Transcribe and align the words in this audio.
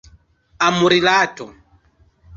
Amrilato. 0.67 1.45